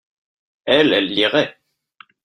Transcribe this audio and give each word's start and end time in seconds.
elle, 0.65 0.93
elle 0.95 1.13
lirait. 1.13 1.59